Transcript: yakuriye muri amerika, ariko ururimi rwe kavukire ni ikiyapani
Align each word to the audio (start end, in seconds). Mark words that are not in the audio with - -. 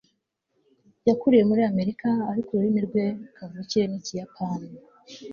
yakuriye 1.07 1.43
muri 1.49 1.61
amerika, 1.71 2.09
ariko 2.31 2.49
ururimi 2.51 2.81
rwe 2.87 3.05
kavukire 3.35 3.85
ni 3.87 3.95
ikiyapani 3.99 4.67